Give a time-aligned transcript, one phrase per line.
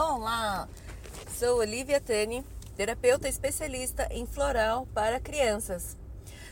[0.00, 0.68] Olá,
[1.36, 2.44] sou Olivia Tani,
[2.76, 5.96] terapeuta especialista em floral para crianças.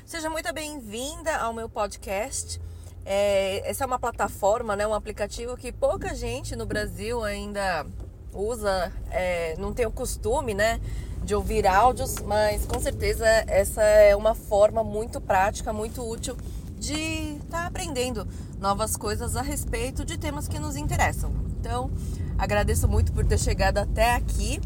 [0.04, 2.60] Seja muito bem-vinda ao meu podcast.
[3.04, 7.86] É, essa é uma plataforma, né, um aplicativo que pouca gente no Brasil ainda
[8.34, 10.80] usa, é, não tem o costume, né,
[11.22, 16.36] de ouvir áudios, mas com certeza essa é uma forma muito prática, muito útil
[16.76, 18.26] de estar tá aprendendo
[18.58, 21.32] novas coisas a respeito de temas que nos interessam.
[21.60, 21.92] Então,
[22.38, 24.60] Agradeço muito por ter chegado até aqui.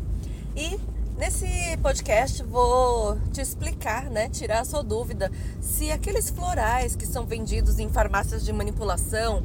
[0.57, 0.79] E
[1.17, 5.31] nesse podcast vou te explicar, né, tirar a sua dúvida
[5.61, 9.43] se aqueles florais que são vendidos em farmácias de manipulação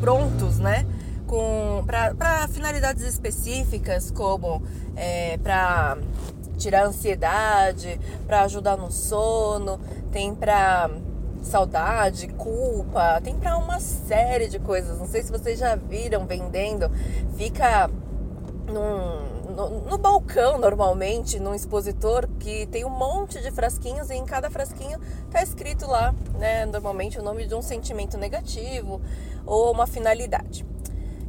[0.00, 0.86] prontos, né,
[1.26, 4.62] com para finalidades específicas como
[4.94, 5.98] é, para
[6.56, 9.80] tirar ansiedade, para ajudar no sono,
[10.12, 10.90] tem para
[11.46, 14.98] saudade, culpa, tem para uma série de coisas.
[14.98, 16.90] Não sei se vocês já viram vendendo,
[17.36, 17.88] fica
[18.66, 24.24] num, no, no, balcão normalmente, num expositor que tem um monte de frasquinhos e em
[24.24, 24.98] cada frasquinho
[25.30, 29.00] tá escrito lá, né, normalmente o nome de um sentimento negativo
[29.46, 30.66] ou uma finalidade.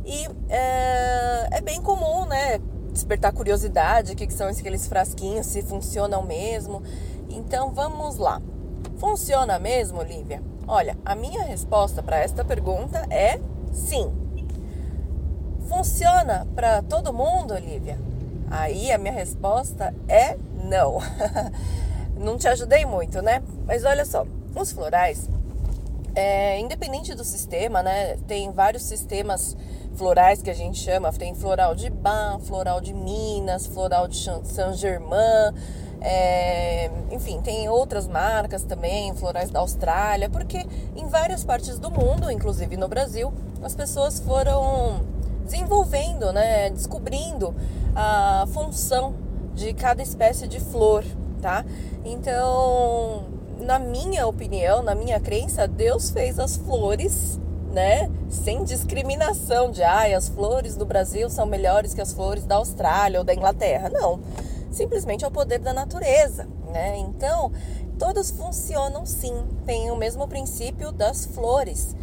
[0.04, 2.60] E é, é bem comum, né,
[2.92, 6.82] despertar curiosidade, o que, que são aqueles frasquinhos, se funcionam mesmo.
[7.30, 8.42] Então vamos lá.
[8.98, 10.42] Funciona mesmo, Lívia?
[10.68, 13.40] Olha, a minha resposta para esta pergunta é
[13.72, 14.12] sim.
[15.68, 18.00] Funciona para todo mundo, Lívia?
[18.50, 20.98] Aí a minha resposta é não.
[22.18, 23.44] não te ajudei muito, né?
[23.68, 24.26] Mas olha só,
[24.56, 25.30] os florais,
[26.16, 28.18] é, independente do sistema, né?
[28.28, 29.56] Tem vários sistemas
[29.94, 31.14] florais que a gente chama.
[31.14, 35.54] Tem floral de Ban, floral de Minas, floral de Saint-Germain
[36.02, 42.30] é, enfim, tem outras marcas também, florais da Austrália, porque em várias partes do mundo,
[42.32, 45.02] inclusive no Brasil, as pessoas foram
[45.44, 47.56] desenvolvendo, né, descobrindo
[47.96, 49.16] a função
[49.56, 51.04] de cada espécie de flor,
[51.42, 51.66] tá?
[52.06, 53.24] Então,
[53.60, 57.40] na minha opinião, na minha crença, Deus fez as flores,
[57.72, 62.46] né, sem discriminação de, ai, ah, as flores do Brasil são melhores que as flores
[62.46, 63.90] da Austrália ou da Inglaterra.
[63.90, 64.20] Não
[64.72, 66.98] simplesmente é o poder da natureza, né?
[66.98, 67.52] Então,
[67.98, 69.34] todos funcionam sim,
[69.66, 71.96] tem o mesmo princípio das flores.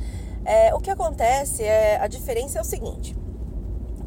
[0.44, 3.16] É, o que acontece é a diferença é o seguinte: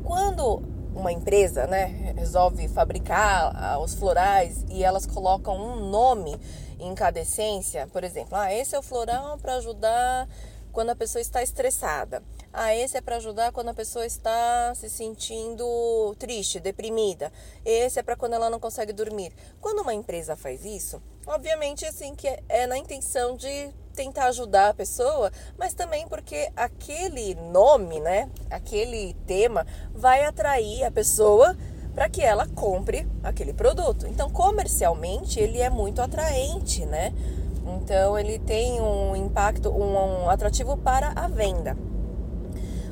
[0.03, 0.61] quando
[0.97, 6.35] uma empresa, né, resolve fabricar ah, os florais e elas colocam um nome
[6.79, 10.27] em cada essência, por exemplo, ah, esse é o floral para ajudar
[10.71, 12.23] quando a pessoa está estressada.
[12.59, 17.31] Ah, esse é para ajudar quando a pessoa está se sentindo triste, deprimida.
[17.63, 19.31] Esse é para quando ela não consegue dormir.
[19.61, 24.73] Quando uma empresa faz isso, obviamente assim que é na intenção de tentar ajudar a
[24.73, 29.63] pessoa, mas também porque aquele nome, né, aquele tema
[29.93, 31.55] vai atrair a pessoa
[31.93, 34.07] para que ela compre aquele produto.
[34.07, 37.13] Então, comercialmente, ele é muito atraente, né?
[37.67, 41.77] Então ele tem um impacto, um, um atrativo para a venda.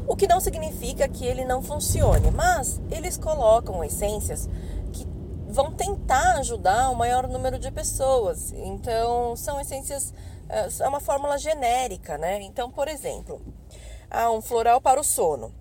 [0.07, 4.47] O que não significa que ele não funcione, mas eles colocam essências
[4.93, 5.07] que
[5.49, 8.51] vão tentar ajudar o maior número de pessoas.
[8.53, 10.13] Então são essências,
[10.47, 12.39] eh, é uma fórmula genérica, né?
[12.41, 13.41] Então, por exemplo,
[14.09, 15.51] há um floral para o sono.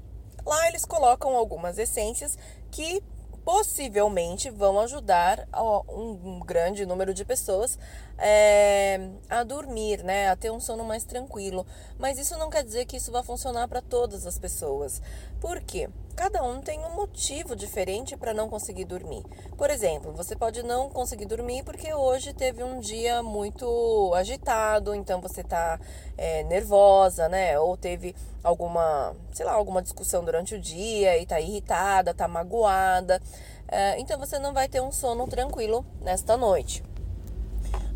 [0.44, 2.36] Lá eles colocam algumas essências
[2.70, 3.02] que
[3.44, 5.46] possivelmente vão ajudar
[5.88, 7.78] um grande número de pessoas
[8.18, 11.66] é, a dormir, né, a ter um sono mais tranquilo.
[11.98, 15.02] Mas isso não quer dizer que isso vai funcionar para todas as pessoas.
[15.40, 15.88] Por quê?
[16.16, 19.24] Cada um tem um motivo diferente para não conseguir dormir.
[19.56, 25.20] Por exemplo, você pode não conseguir dormir porque hoje teve um dia muito agitado, então
[25.20, 25.78] você está
[26.16, 27.58] é, nervosa, né?
[27.58, 28.14] Ou teve
[28.44, 33.20] alguma, sei lá, alguma discussão durante o dia e está irritada, está magoada.
[33.66, 36.93] É, então você não vai ter um sono tranquilo nesta noite.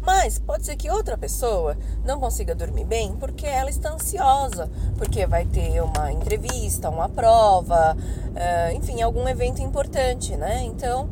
[0.09, 5.27] Mas pode ser que outra pessoa não consiga dormir bem porque ela está ansiosa, porque
[5.27, 10.63] vai ter uma entrevista, uma prova, uh, enfim, algum evento importante, né?
[10.63, 11.11] Então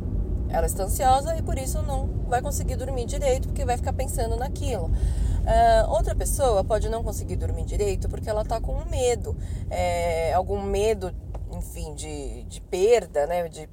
[0.49, 4.35] ela está ansiosa e por isso não vai conseguir dormir direito porque vai ficar pensando
[4.35, 4.85] naquilo.
[4.85, 9.37] Uh, outra pessoa pode não conseguir dormir direito porque ela está com medo,
[9.69, 11.13] é, algum medo,
[11.51, 13.47] enfim, de, de perda, né?
[13.47, 13.69] De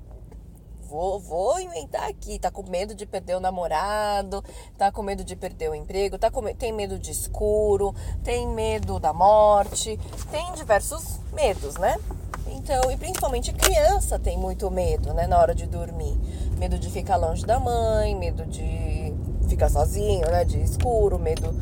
[0.94, 2.38] vou, vou inventar aqui.
[2.38, 4.44] Tá com medo de perder o namorado,
[4.78, 9.00] tá com medo de perder o emprego, tá com, tem medo de escuro, tem medo
[9.00, 9.98] da morte,
[10.30, 11.98] tem diversos medos, né?
[12.46, 16.16] Então, e principalmente criança tem muito medo, né, na hora de dormir.
[16.58, 19.12] Medo de ficar longe da mãe, medo de
[19.48, 21.52] ficar sozinho, né, de escuro, medo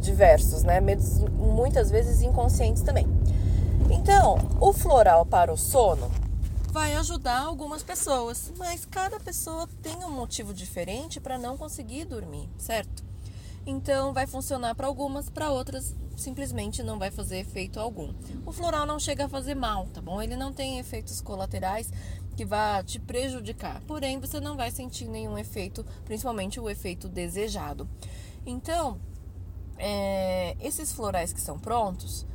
[0.00, 3.06] diversos, né, medos muitas vezes inconscientes também.
[3.90, 6.23] Então, o floral para o sono
[6.74, 12.50] vai ajudar algumas pessoas, mas cada pessoa tem um motivo diferente para não conseguir dormir,
[12.58, 13.04] certo?
[13.64, 18.12] Então vai funcionar para algumas, para outras simplesmente não vai fazer efeito algum.
[18.44, 20.20] O floral não chega a fazer mal, tá bom?
[20.20, 21.92] Ele não tem efeitos colaterais
[22.36, 23.80] que vá te prejudicar.
[23.86, 27.88] Porém, você não vai sentir nenhum efeito, principalmente o efeito desejado.
[28.44, 28.98] Então,
[29.78, 32.26] é, esses florais que são prontos,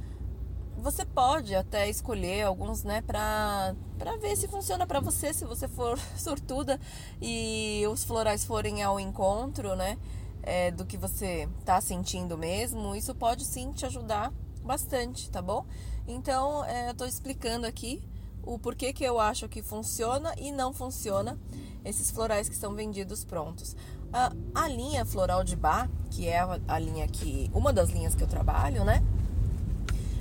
[0.79, 5.67] você pode até escolher alguns, né, para para ver se funciona para você, se você
[5.67, 6.79] for sortuda
[7.21, 9.97] e os florais forem ao encontro, né,
[10.41, 14.31] é, do que você tá sentindo mesmo, isso pode sim te ajudar
[14.63, 15.65] bastante, tá bom?
[16.07, 18.01] Então, é, eu tô explicando aqui
[18.43, 21.37] o porquê que eu acho que funciona e não funciona
[21.83, 23.75] esses florais que são vendidos prontos.
[24.11, 28.15] A, a linha floral de bar, que é a, a linha que uma das linhas
[28.15, 29.03] que eu trabalho, né?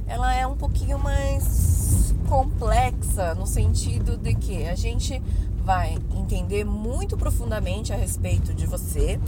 [0.08, 5.22] Ela é um pouquinho mais complexa no sentido de que a gente
[5.62, 9.20] vai entender muito profundamente a respeito de você,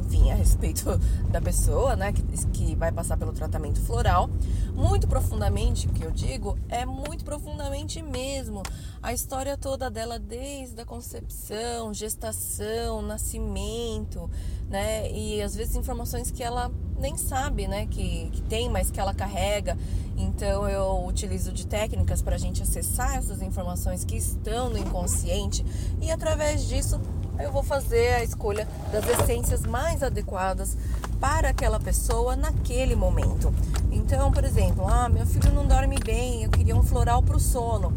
[0.00, 0.98] enfim, a respeito
[1.30, 4.30] da pessoa, né, que, que vai passar pelo tratamento floral.
[4.74, 8.62] Muito profundamente, que eu digo, é muito profundamente mesmo.
[9.02, 14.30] A história toda dela, desde a concepção, gestação, nascimento,
[14.70, 19.00] né, e às vezes informações que ela nem sabe, né, que, que tem, mas que
[19.00, 19.76] ela carrega.
[20.16, 25.64] Então eu utilizo de técnicas para a gente acessar essas informações que estão no inconsciente
[26.00, 27.00] e através disso
[27.38, 30.76] eu vou fazer a escolha das essências mais adequadas
[31.20, 33.52] para aquela pessoa naquele momento.
[33.90, 37.40] Então, por exemplo, ah, meu filho não dorme bem, eu queria um floral para o
[37.40, 37.92] sono.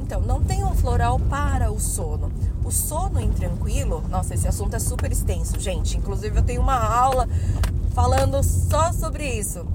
[0.00, 2.32] Então, não tem um floral para o sono.
[2.64, 5.98] O sono intranquilo, nossa, esse assunto é super extenso, gente.
[5.98, 7.28] Inclusive, eu tenho uma aula
[7.98, 9.66] falando só sobre isso.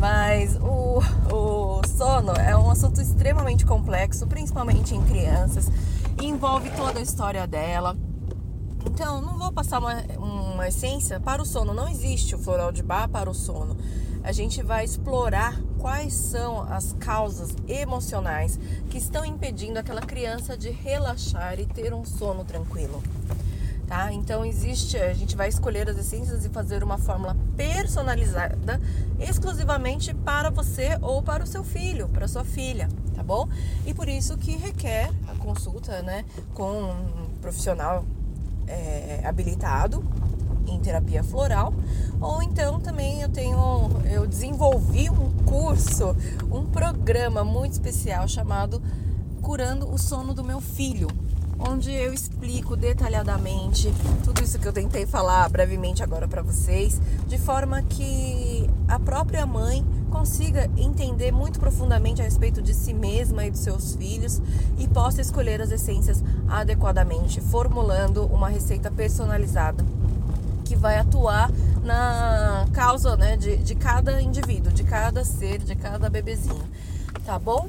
[0.00, 0.98] Mas o,
[1.32, 5.70] o sono é um assunto extremamente complexo, principalmente em crianças,
[6.20, 7.96] envolve toda a história dela.
[8.84, 11.72] Então, não vou passar uma, uma essência para o sono.
[11.72, 13.76] Não existe o floral de bar para o sono.
[14.24, 18.58] A gente vai explorar quais são as causas emocionais
[18.90, 23.00] que estão impedindo aquela criança de relaxar e ter um sono tranquilo
[23.88, 24.12] tá?
[24.12, 28.80] Então existe, a gente vai escolher as essências e fazer uma fórmula personalizada
[29.18, 33.48] exclusivamente para você ou para o seu filho, para sua filha, tá bom?
[33.86, 36.24] E por isso que requer a consulta, né,
[36.54, 38.04] com um profissional
[38.66, 40.04] é, habilitado
[40.66, 41.72] em terapia floral,
[42.20, 43.56] ou então também eu tenho,
[44.12, 46.14] eu desenvolvi um curso,
[46.52, 48.82] um programa muito especial chamado
[49.40, 51.08] Curando o Sono do Meu Filho
[51.58, 53.92] onde eu explico detalhadamente
[54.24, 59.44] tudo isso que eu tentei falar brevemente agora para vocês, de forma que a própria
[59.44, 64.40] mãe consiga entender muito profundamente a respeito de si mesma e dos seus filhos
[64.78, 69.84] e possa escolher as essências adequadamente, formulando uma receita personalizada
[70.64, 71.50] que vai atuar
[71.82, 76.64] na causa né, de, de cada indivíduo, de cada ser, de cada bebezinho.
[77.24, 77.68] Tá bom?